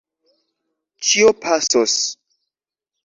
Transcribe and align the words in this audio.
Ĉio 1.09 1.35
pasos! 1.43 1.99